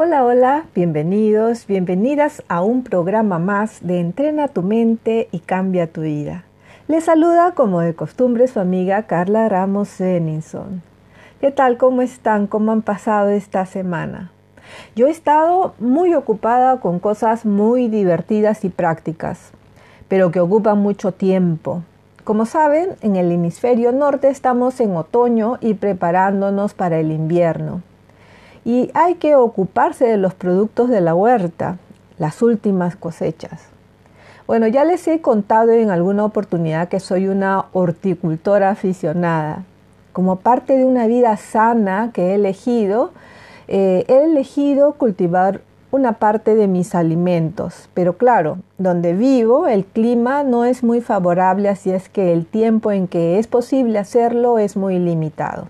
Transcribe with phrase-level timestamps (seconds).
[0.00, 6.02] Hola, hola, bienvenidos, bienvenidas a un programa más de Entrena tu mente y cambia tu
[6.02, 6.44] vida.
[6.86, 10.82] Les saluda como de costumbre su amiga Carla Ramos Zeninson.
[11.40, 11.78] ¿Qué tal?
[11.78, 12.46] ¿Cómo están?
[12.46, 14.30] ¿Cómo han pasado esta semana?
[14.94, 19.50] Yo he estado muy ocupada con cosas muy divertidas y prácticas,
[20.06, 21.82] pero que ocupan mucho tiempo.
[22.22, 27.82] Como saben, en el hemisferio norte estamos en otoño y preparándonos para el invierno
[28.68, 31.78] y hay que ocuparse de los productos de la huerta,
[32.18, 33.62] las últimas cosechas.
[34.46, 39.64] Bueno, ya les he contado en alguna oportunidad que soy una horticultora aficionada.
[40.12, 43.12] Como parte de una vida sana que he elegido,
[43.68, 50.42] eh, he elegido cultivar una parte de mis alimentos, pero claro, donde vivo el clima
[50.42, 54.76] no es muy favorable, así es que el tiempo en que es posible hacerlo es
[54.76, 55.68] muy limitado.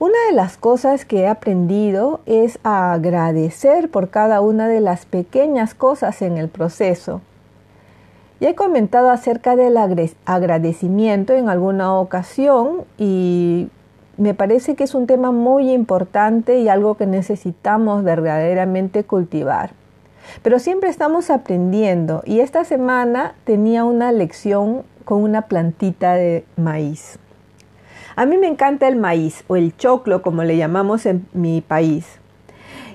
[0.00, 5.04] Una de las cosas que he aprendido es a agradecer por cada una de las
[5.04, 7.20] pequeñas cosas en el proceso.
[8.40, 9.76] Ya he comentado acerca del
[10.24, 13.68] agradecimiento en alguna ocasión y
[14.16, 19.72] me parece que es un tema muy importante y algo que necesitamos verdaderamente cultivar.
[20.42, 27.18] Pero siempre estamos aprendiendo y esta semana tenía una lección con una plantita de maíz.
[28.16, 32.06] A mí me encanta el maíz o el choclo como le llamamos en mi país.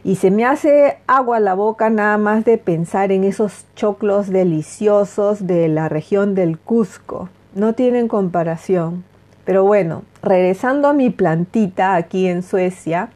[0.03, 5.47] Y se me hace agua la boca nada más de pensar en esos choclos deliciosos
[5.47, 7.29] de la región del Cusco.
[7.55, 9.03] No tienen comparación.
[9.45, 13.09] Pero bueno, regresando a mi plantita aquí en Suecia,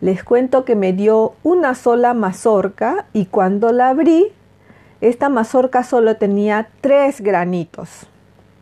[0.00, 4.32] les cuento que me dio una sola mazorca y cuando la abrí,
[5.00, 8.06] esta mazorca solo tenía tres granitos,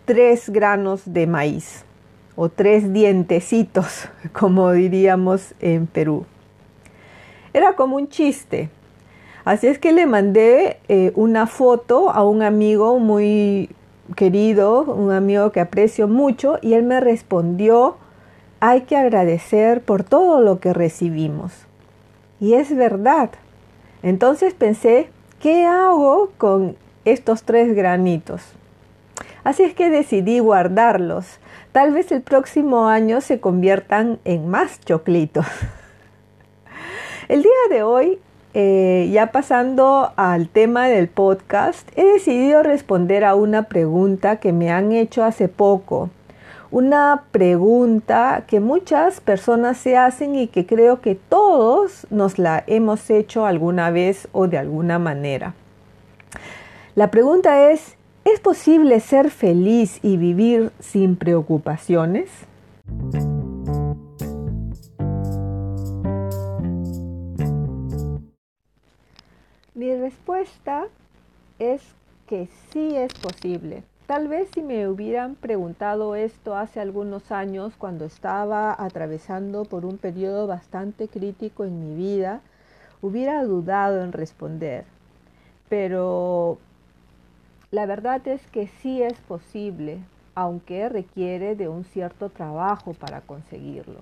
[0.05, 1.84] tres granos de maíz
[2.43, 6.25] o tres dientecitos, como diríamos en Perú.
[7.53, 8.71] Era como un chiste.
[9.45, 13.69] Así es que le mandé eh, una foto a un amigo muy
[14.17, 17.99] querido, un amigo que aprecio mucho, y él me respondió,
[18.61, 21.53] hay que agradecer por todo lo que recibimos.
[22.41, 23.29] Y es verdad.
[24.03, 26.75] Entonces pensé, ¿qué hago con
[27.05, 28.41] estos tres granitos?
[29.45, 31.39] Así es que decidí guardarlos
[31.72, 35.47] Tal vez el próximo año se conviertan en más choclitos.
[37.28, 38.19] El día de hoy,
[38.54, 44.72] eh, ya pasando al tema del podcast, he decidido responder a una pregunta que me
[44.72, 46.10] han hecho hace poco.
[46.72, 53.08] Una pregunta que muchas personas se hacen y que creo que todos nos la hemos
[53.10, 55.54] hecho alguna vez o de alguna manera.
[56.97, 62.28] La pregunta es, ¿Es posible ser feliz y vivir sin preocupaciones?
[69.75, 70.84] Mi respuesta
[71.58, 71.81] es
[72.26, 73.84] que sí es posible.
[74.06, 79.97] Tal vez si me hubieran preguntado esto hace algunos años cuando estaba atravesando por un
[79.97, 82.42] periodo bastante crítico en mi vida,
[83.00, 84.84] hubiera dudado en responder.
[85.70, 86.58] Pero
[87.70, 89.98] la verdad es que sí es posible,
[90.34, 94.00] aunque requiere de un cierto trabajo para conseguirlo.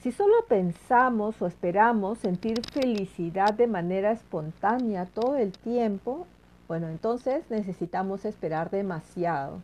[0.00, 6.26] Si solo pensamos o esperamos sentir felicidad de manera espontánea todo el tiempo,
[6.68, 9.62] bueno, entonces necesitamos esperar demasiado.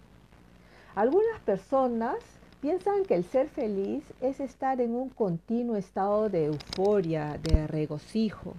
[0.95, 2.17] Algunas personas
[2.63, 8.55] piensan que el ser feliz es estar en un continuo estado de euforia, de regocijo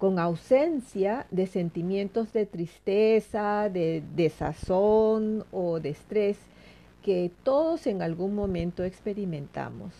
[0.00, 6.38] con ausencia de sentimientos de tristeza, de desazón o de estrés
[7.02, 9.92] que todos en algún momento experimentamos.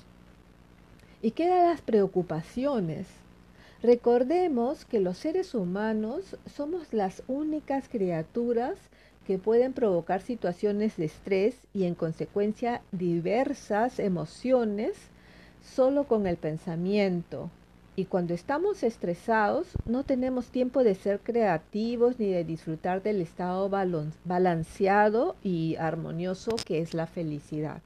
[1.21, 3.09] ¿Y quedan las preocupaciones?
[3.83, 8.79] Recordemos que los seres humanos somos las únicas criaturas
[9.27, 14.97] que pueden provocar situaciones de estrés y en consecuencia diversas emociones
[15.63, 17.51] solo con el pensamiento,
[18.01, 23.69] y cuando estamos estresados, no tenemos tiempo de ser creativos ni de disfrutar del estado
[24.25, 27.83] balanceado y armonioso que es la felicidad.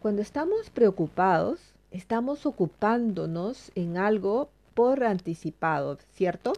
[0.00, 1.58] Cuando estamos preocupados,
[1.90, 6.52] estamos ocupándonos en algo por anticipado, ¿cierto?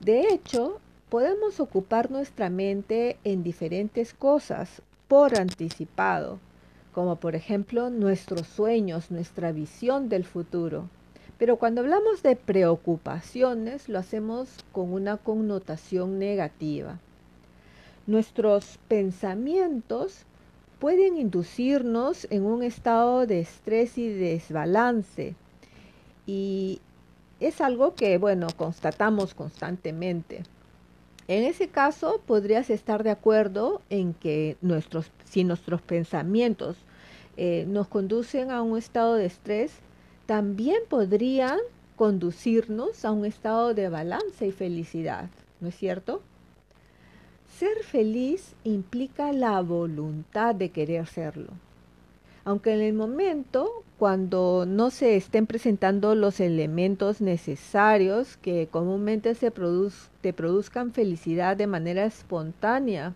[0.00, 6.40] De hecho, podemos ocupar nuestra mente en diferentes cosas por anticipado,
[6.92, 10.88] como por ejemplo nuestros sueños, nuestra visión del futuro.
[11.40, 16.98] Pero cuando hablamos de preocupaciones, lo hacemos con una connotación negativa.
[18.06, 20.26] Nuestros pensamientos
[20.78, 25.34] pueden inducirnos en un estado de estrés y desbalance.
[26.26, 26.82] Y
[27.40, 30.42] es algo que, bueno, constatamos constantemente.
[31.26, 36.76] En ese caso, podrías estar de acuerdo en que nuestros, si nuestros pensamientos
[37.38, 39.72] eh, nos conducen a un estado de estrés,
[40.30, 41.58] también podrían
[41.96, 45.28] conducirnos a un estado de balance y felicidad,
[45.60, 46.22] ¿no es cierto?
[47.58, 51.48] Ser feliz implica la voluntad de querer serlo.
[52.44, 59.50] Aunque en el momento, cuando no se estén presentando los elementos necesarios que comúnmente se
[60.20, 63.14] te produzcan felicidad de manera espontánea,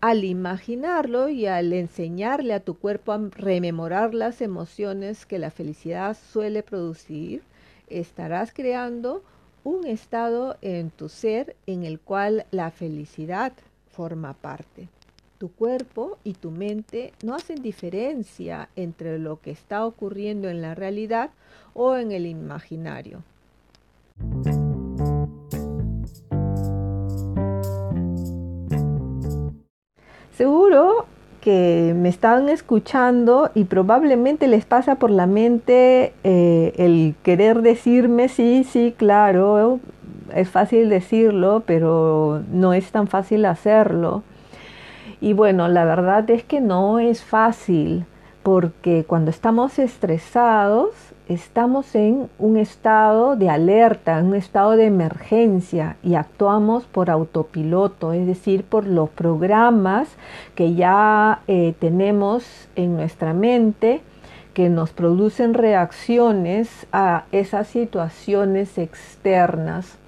[0.00, 6.16] al imaginarlo y al enseñarle a tu cuerpo a rememorar las emociones que la felicidad
[6.32, 7.42] suele producir,
[7.88, 9.22] estarás creando
[9.64, 13.52] un estado en tu ser en el cual la felicidad
[13.90, 14.88] forma parte.
[15.38, 20.74] Tu cuerpo y tu mente no hacen diferencia entre lo que está ocurriendo en la
[20.74, 21.30] realidad
[21.74, 23.22] o en el imaginario.
[30.38, 31.06] Seguro
[31.40, 38.28] que me están escuchando y probablemente les pasa por la mente eh, el querer decirme,
[38.28, 39.80] sí, sí, claro,
[40.32, 44.22] es fácil decirlo, pero no es tan fácil hacerlo.
[45.20, 48.06] Y bueno, la verdad es que no es fácil
[48.44, 50.90] porque cuando estamos estresados
[51.28, 58.12] estamos en un estado de alerta, en un estado de emergencia y actuamos por autopiloto,
[58.12, 60.08] es decir, por los programas
[60.54, 64.00] que ya eh, tenemos en nuestra mente
[64.54, 69.98] que nos producen reacciones a esas situaciones externas.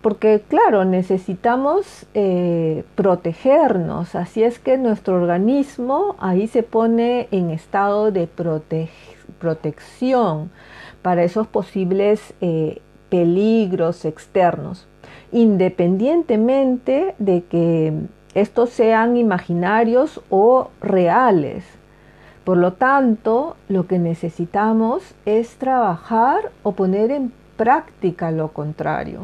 [0.00, 8.10] Porque claro, necesitamos eh, protegernos, así es que nuestro organismo ahí se pone en estado
[8.10, 8.26] de
[9.42, 10.52] protección
[11.02, 14.86] para esos posibles eh, peligros externos,
[15.32, 17.92] independientemente de que
[18.34, 21.64] estos sean imaginarios o reales.
[22.44, 29.22] Por lo tanto, lo que necesitamos es trabajar o poner en práctica lo contrario.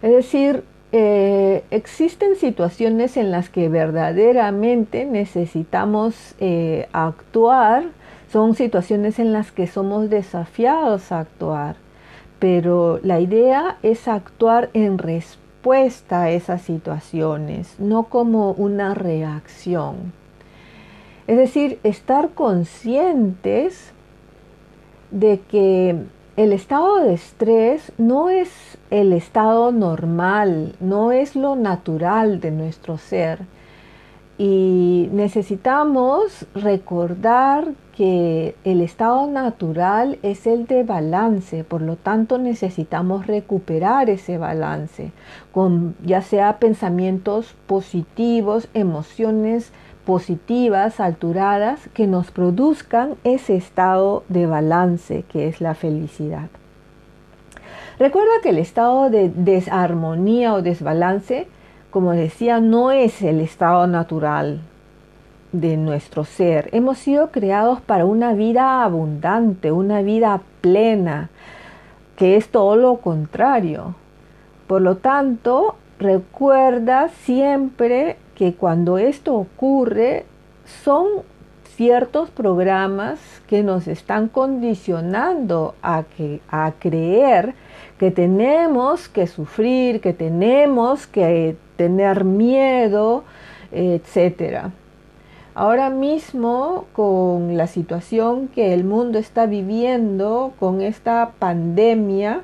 [0.00, 0.62] Es decir,
[0.92, 7.84] eh, existen situaciones en las que verdaderamente necesitamos eh, actuar,
[8.32, 11.76] son situaciones en las que somos desafiados a actuar,
[12.38, 20.12] pero la idea es actuar en respuesta a esas situaciones, no como una reacción.
[21.26, 23.92] Es decir, estar conscientes
[25.10, 25.96] de que
[26.36, 32.96] el estado de estrés no es el estado normal, no es lo natural de nuestro
[32.96, 33.40] ser.
[34.38, 43.26] Y necesitamos recordar que el estado natural es el de balance, por lo tanto necesitamos
[43.26, 45.12] recuperar ese balance,
[45.52, 49.70] con ya sea pensamientos positivos, emociones
[50.06, 56.48] positivas, alturadas, que nos produzcan ese estado de balance que es la felicidad.
[57.98, 61.48] Recuerda que el estado de desarmonía o desbalance,
[61.90, 64.62] como decía, no es el estado natural
[65.52, 66.68] de nuestro ser.
[66.72, 71.30] Hemos sido creados para una vida abundante, una vida plena,
[72.16, 73.94] que es todo lo contrario.
[74.66, 80.24] Por lo tanto, recuerda siempre que cuando esto ocurre
[80.84, 81.06] son
[81.76, 87.54] ciertos programas que nos están condicionando a, que, a creer
[87.98, 93.24] que tenemos que sufrir, que tenemos que tener miedo,
[93.72, 94.70] etc.
[95.54, 102.42] Ahora mismo, con la situación que el mundo está viviendo, con esta pandemia,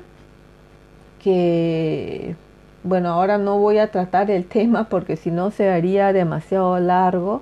[1.23, 2.35] que
[2.83, 7.41] bueno, ahora no voy a tratar el tema porque si no se haría demasiado largo,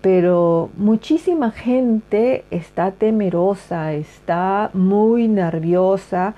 [0.00, 6.34] pero muchísima gente está temerosa, está muy nerviosa,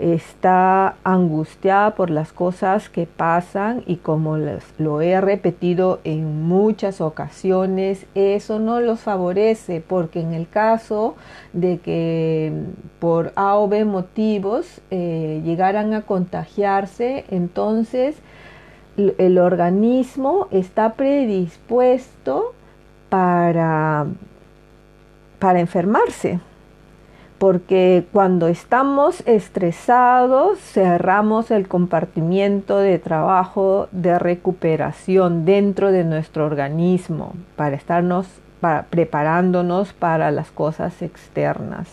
[0.00, 7.00] está angustiada por las cosas que pasan y como les, lo he repetido en muchas
[7.00, 11.16] ocasiones, eso no los favorece porque en el caso
[11.52, 12.52] de que
[12.98, 18.16] por A o B motivos eh, llegaran a contagiarse, entonces
[18.96, 22.54] el organismo está predispuesto
[23.08, 24.06] para,
[25.38, 26.40] para enfermarse
[27.40, 37.32] porque cuando estamos estresados cerramos el compartimiento de trabajo de recuperación dentro de nuestro organismo
[37.56, 38.26] para estarnos
[38.90, 41.88] preparándonos para las cosas externas.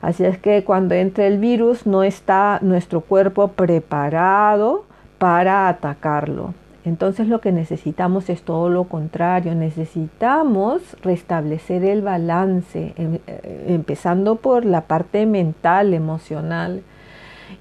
[0.00, 4.84] Así es que cuando entra el virus no está nuestro cuerpo preparado
[5.18, 6.54] para atacarlo.
[6.86, 14.36] Entonces lo que necesitamos es todo lo contrario, necesitamos restablecer el balance, em, eh, empezando
[14.36, 16.84] por la parte mental, emocional.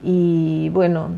[0.03, 1.10] Y bueno,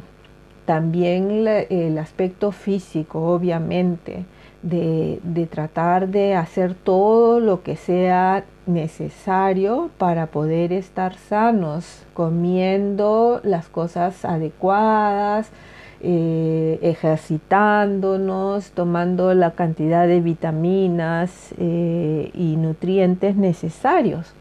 [0.65, 4.23] también el aspecto físico, obviamente,
[4.61, 13.41] de, de tratar de hacer todo lo que sea necesario para poder estar sanos, comiendo
[13.43, 15.51] las cosas adecuadas,
[15.99, 24.31] eh, ejercitándonos, tomando la cantidad de vitaminas eh, y nutrientes necesarios.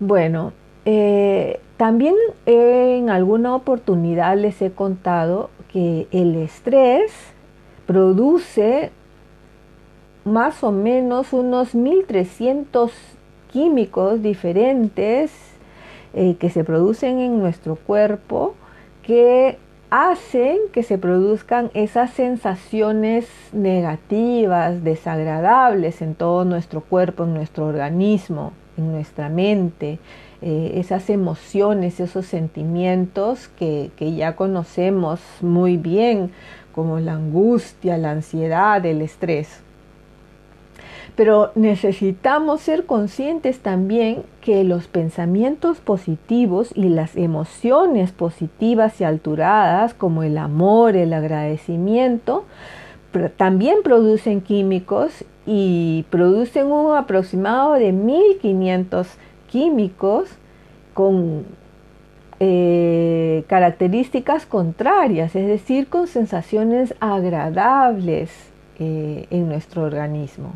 [0.00, 0.54] Bueno,
[0.86, 2.14] eh, también
[2.46, 7.12] en alguna oportunidad les he contado que el estrés
[7.86, 8.90] produce
[10.24, 12.90] más o menos unos 1300
[13.52, 15.30] químicos diferentes
[16.14, 18.54] que se producen en nuestro cuerpo
[19.02, 19.58] que
[19.90, 28.52] hacen que se produzcan esas sensaciones negativas, desagradables en todo nuestro cuerpo, en nuestro organismo,
[28.76, 29.98] en nuestra mente,
[30.42, 36.32] eh, esas emociones, esos sentimientos que, que ya conocemos muy bien,
[36.74, 39.62] como la angustia, la ansiedad, el estrés.
[41.16, 49.94] Pero necesitamos ser conscientes también que los pensamientos positivos y las emociones positivas y alturadas,
[49.94, 52.44] como el amor, el agradecimiento,
[53.36, 59.06] también producen químicos y producen un aproximado de 1500
[59.48, 60.28] químicos
[60.94, 61.44] con
[62.40, 68.30] eh, características contrarias, es decir, con sensaciones agradables
[68.80, 70.52] eh, en nuestro organismo.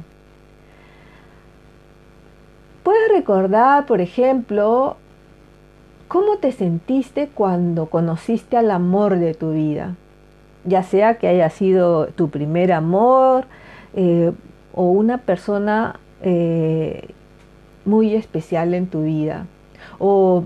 [2.89, 4.97] Puedes recordar, por ejemplo,
[6.09, 9.95] cómo te sentiste cuando conociste al amor de tu vida,
[10.65, 13.45] ya sea que haya sido tu primer amor
[13.93, 14.33] eh,
[14.73, 17.11] o una persona eh,
[17.85, 19.45] muy especial en tu vida,
[19.99, 20.45] o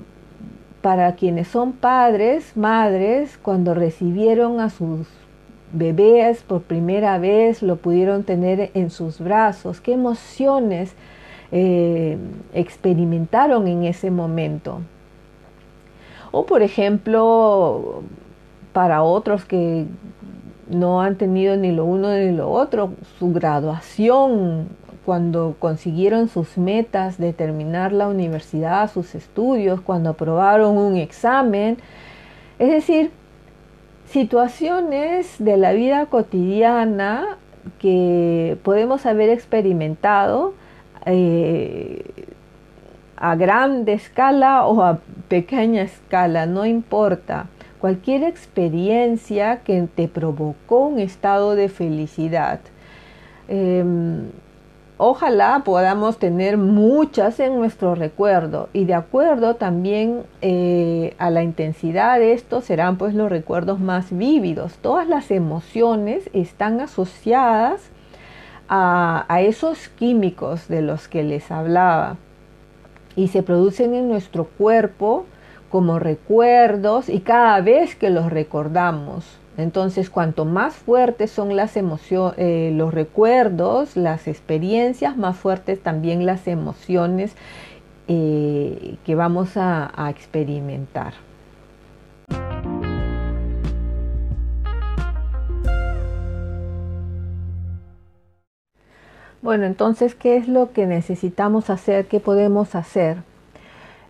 [0.81, 5.07] para quienes son padres, madres, cuando recibieron a sus
[5.73, 10.97] bebés por primera vez, lo pudieron tener en sus brazos, qué emociones
[11.53, 12.19] eh,
[12.55, 14.81] experimentaron en ese momento.
[16.31, 18.03] O por ejemplo,
[18.73, 19.85] para otros que
[20.69, 24.69] no han tenido ni lo uno ni lo otro, su graduación,
[25.05, 31.77] cuando consiguieron sus metas de terminar la universidad, sus estudios, cuando aprobaron un examen.
[32.59, 33.11] Es decir,
[34.07, 37.37] situaciones de la vida cotidiana
[37.79, 40.55] que podemos haber experimentado
[41.07, 42.03] eh,
[43.23, 47.47] a grande escala o a pequeña escala, no importa.
[47.81, 52.59] Cualquier experiencia que te provocó un estado de felicidad.
[53.47, 54.31] Em,
[54.99, 62.19] ojalá podamos tener muchas en nuestro recuerdo y de acuerdo también eh, a la intensidad
[62.19, 64.79] de esto serán pues los recuerdos más vívidos.
[64.79, 67.92] Todas las emociones están asociadas
[68.75, 72.17] a, esos químicos de los que les hablaba
[73.17, 75.27] y se producen en nuestro cuerpo
[75.71, 79.27] como recuerdos y cada vez que los recordamos.
[79.59, 86.25] Entonces, cuanto más fuertes son las emociones, eh, los recuerdos, las experiencias, más fuertes también
[86.25, 87.37] las emociones
[88.09, 91.13] eh, que vamos a experimentar.
[99.43, 102.07] Bueno, entonces, ¿qué es lo que necesitamos hacer?
[102.07, 103.17] ¿Qué podemos hacer?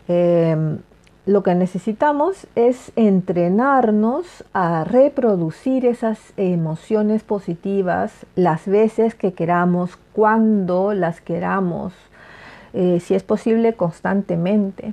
[0.07, 0.81] Em,
[1.25, 10.93] lo que necesitamos es entrenarnos a reproducir esas emociones positivas las veces que queramos, cuando
[10.93, 11.95] las queramos,
[12.75, 14.93] eh, si es posible constantemente.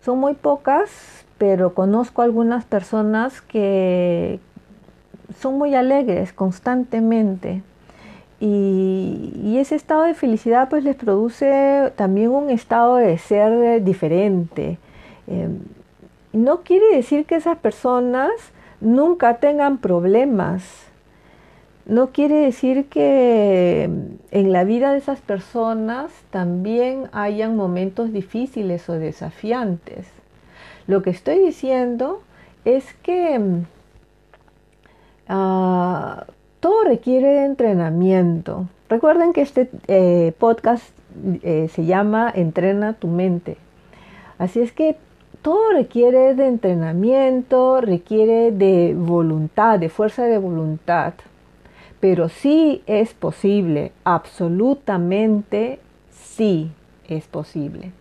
[0.00, 0.90] Son muy pocas,
[1.38, 4.38] pero conozco algunas personas que
[5.40, 7.62] son muy alegres constantemente.
[8.40, 14.78] Y, ese estado de felicidad pues les produce también un estado de ser diferente.
[15.26, 15.60] Em,
[16.32, 18.30] no quiere decir que esas personas
[18.80, 20.62] nunca tengan problemas.
[21.86, 23.84] No quiere decir que
[24.30, 30.06] en la vida de esas personas también hayan momentos difíciles o desafiantes.
[30.86, 32.20] Lo que estoy diciendo
[32.64, 33.40] es que
[35.28, 36.32] uh,
[36.66, 38.66] todo requiere de entrenamiento.
[38.88, 40.82] Recuerden que este eh, podcast
[41.44, 43.56] eh, se llama Entrena tu mente.
[44.36, 44.96] Así es que
[45.42, 51.14] todo requiere de entrenamiento, requiere de voluntad, de fuerza de voluntad.
[52.00, 55.78] Pero sí es posible, absolutamente
[56.10, 56.72] sí
[57.06, 57.92] es posible.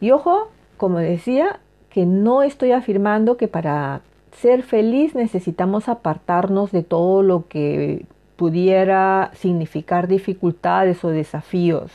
[0.00, 1.58] Y ojo, como decía,
[1.90, 4.02] que no estoy afirmando que para
[4.40, 8.04] ser feliz necesitamos apartarnos de todo lo que
[8.36, 11.90] pudiera significar dificultades o desafíos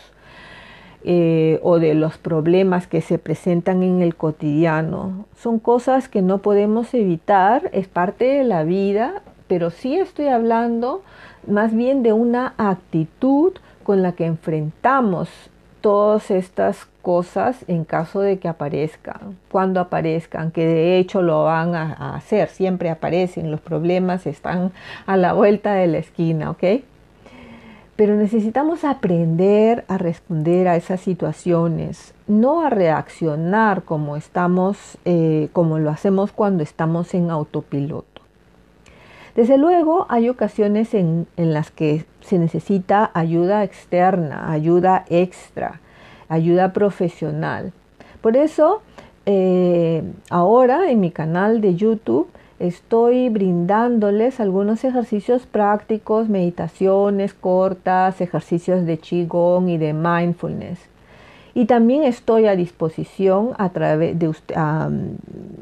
[1.04, 5.26] eh, o de los problemas que se presentan en el cotidiano.
[5.38, 11.02] Son cosas que no podemos evitar, es parte de la vida, pero sí estoy hablando
[11.48, 13.54] más bien de una actitud
[13.84, 15.30] con la que enfrentamos
[15.82, 21.76] todas estas cosas en caso de que aparezcan, cuando aparezcan, que de hecho lo van
[21.76, 24.72] a, hacer, siempre aparecen, los problemas están
[25.06, 26.64] a la vuelta de la esquina, ¿ok?
[27.96, 35.80] Pero necesitamos aprender a responder a esas situaciones, no a reaccionar como estamos, eh, como
[35.80, 38.20] lo hacemos cuando estamos en autopiloto.
[39.40, 45.80] Desde luego hay ocasiones en, las que se necesita ayuda externa, ayuda extra,
[46.30, 47.74] ayuda profesional.
[48.22, 48.82] Por eso,
[49.26, 58.86] eh, ahora en mi canal de YouTube estoy brindándoles algunos ejercicios prácticos, meditaciones cortas, ejercicios
[58.86, 60.80] de Qigong y de mindfulness.
[61.54, 63.54] Y también estoy a disposición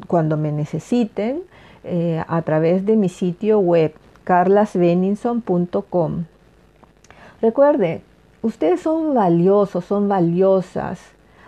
[0.06, 1.40] cuando me necesiten
[1.84, 6.24] eh, a través de mi sitio web carlasbeninson.com.
[7.40, 8.02] Recuerde,
[8.42, 11.00] ustedes son valiosos, son valiosas.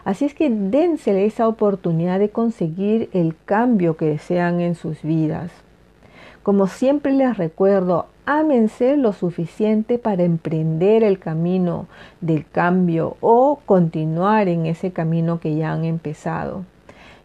[0.05, 5.53] Así es que dense esa oportunidad de conseguir el cambio que desean en sus vidas.
[6.42, 11.87] Como siempre les recuerdo, ámense lo suficiente para emprender el camino
[12.20, 16.64] del cambio o continuar en ese camino que ya han empezado.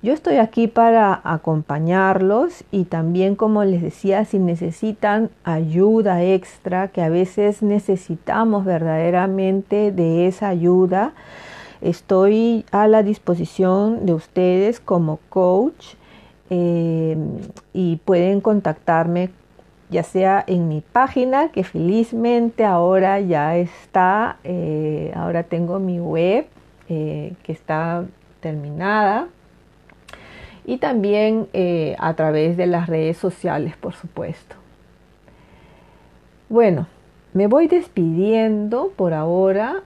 [0.05, 7.01] Yo estoy aquí para acompañarlos y también, como les decía, si necesitan ayuda extra, que
[7.01, 11.13] a veces necesitamos verdaderamente de esa ayuda,
[11.81, 15.95] estoy a la disposición de ustedes como coach
[16.51, 17.17] eh,
[17.73, 19.31] y pueden contactarme
[19.89, 26.45] ya sea en mi página, que felizmente ahora ya está, eh, ahora tengo mi web
[26.89, 28.05] eh, que está
[28.39, 29.29] terminada
[30.65, 34.55] y también eh, a través de las redes sociales, por supuesto.
[36.49, 36.87] Bueno,
[37.33, 39.83] me voy despidiendo por ahora,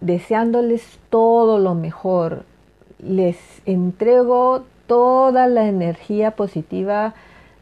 [0.00, 2.44] deseándoles todo lo mejor.
[2.98, 7.14] Les entrego toda la energía positiva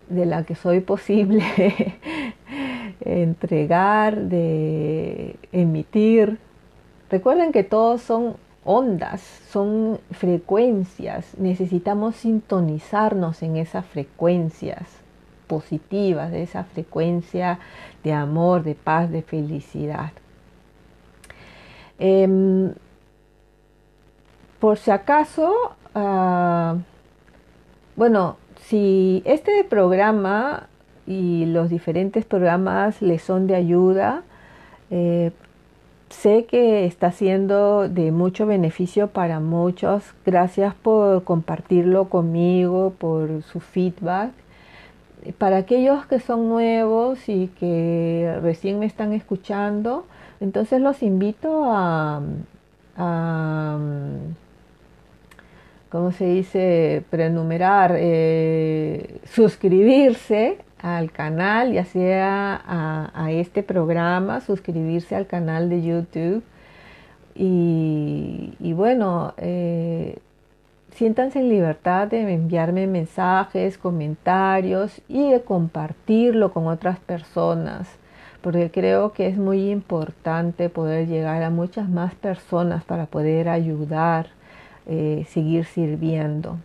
[0.09, 1.44] de la que soy posible
[3.01, 6.38] entregar, de emitir.
[7.11, 8.37] Recuerden que todos son
[8.71, 11.39] ondas, son frecuencias.
[11.39, 14.87] Necesitamos sintonizarnos en esas frecuencias
[15.47, 17.61] positivas, de esa frecuencia
[18.05, 20.11] de amor, de paz, de felicidad.
[21.99, 22.75] Em,
[24.61, 26.77] por si acaso, ah,
[27.97, 30.69] bueno, si este programa
[31.07, 34.25] y los diferentes programas les son de ayuda,
[34.91, 35.33] eh,
[36.11, 40.03] Sé que está siendo de mucho beneficio para muchos.
[40.25, 44.33] Gracias por compartirlo conmigo, por su feedback.
[45.37, 50.07] Para aquellos que son nuevos y que recién me están escuchando,
[50.40, 52.23] entonces los invito a,
[55.90, 57.03] ¿cómo se dice?
[57.11, 62.62] Prenumerar, eh, suscribirse al canal, ya sea
[63.14, 66.43] a, este programa, suscribirse al canal de YouTube.
[67.35, 70.19] Y, bueno, eh,
[70.93, 77.88] siéntanse en libertad de enviarme mensajes, comentarios y de compartirlo con otras personas,
[78.41, 84.29] porque creo que es muy importante poder llegar a muchas más personas para poder ayudar,
[84.87, 86.57] eh, seguir sirviendo.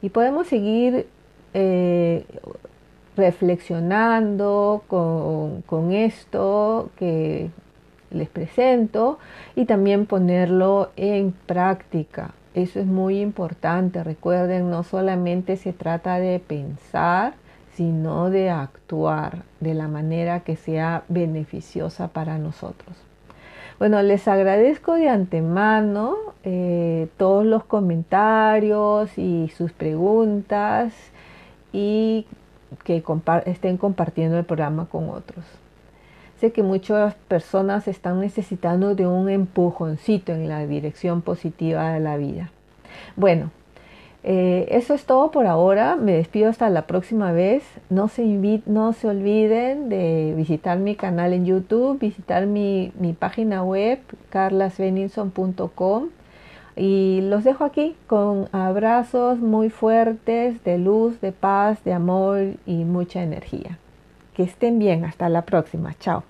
[0.00, 1.06] Y podemos seguir
[1.54, 2.24] eh,
[3.16, 7.50] reflexionando con, con esto que
[8.10, 9.18] les presento
[9.54, 12.32] y también ponerlo en práctica.
[12.54, 14.04] Eso es muy importante.
[14.04, 17.34] Recuerden, no solamente se trata de pensar,
[17.74, 22.96] sino de actuar de la manera que sea beneficiosa para nosotros.
[23.80, 30.92] Bueno, les agradezco de antemano eh, todos los comentarios y sus preguntas
[31.72, 32.26] y
[32.82, 33.02] que
[33.46, 35.44] estén compartiendo el programa con otros.
[36.40, 42.16] Sé que muchas personas están necesitando de un empujoncito en la dirección positiva de la
[42.16, 42.50] vida.
[43.16, 43.50] Bueno,
[44.24, 45.96] eh, eso es todo por ahora.
[45.96, 47.62] Me despido hasta la próxima vez.
[47.90, 48.24] No se,
[48.66, 56.08] no se olviden de visitar mi canal en YouTube, visitar mi, mi página web, carlasbeninson.com.
[56.76, 62.84] Y los dejo aquí con abrazos muy fuertes de luz, de paz, de amor y
[62.84, 63.78] mucha energía.
[64.34, 65.94] Que estén bien, hasta la próxima.
[65.94, 66.24] Chao.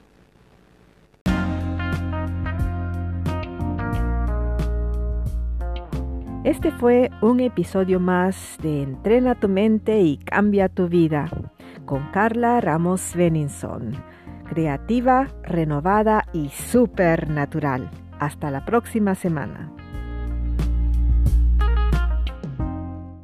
[6.44, 11.30] Este fue un episodio más de Entrena tu mente y cambia tu vida
[11.87, 13.94] con Carla Ramos Beninson.
[14.46, 17.88] Creativa, renovada y supernatural.
[18.18, 19.72] Hasta la próxima semana.